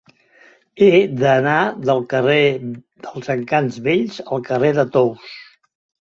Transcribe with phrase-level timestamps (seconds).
[0.83, 1.57] He d'anar
[1.89, 2.37] del carrer
[3.07, 5.29] dels Encants Vells al carrer de Tous.